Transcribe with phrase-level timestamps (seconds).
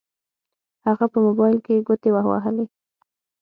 [0.87, 2.65] هغه په موبايل کې ګوتې ووهلې.